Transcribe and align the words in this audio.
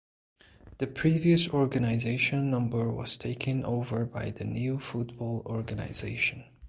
The 0.79 0.87
previous 0.87 1.47
organisation 1.49 2.49
number 2.49 2.89
was 2.89 3.17
taken 3.19 3.63
over 3.63 4.03
by 4.03 4.31
the 4.31 4.45
new 4.45 4.79
football 4.79 5.43
organisation. 5.45 6.43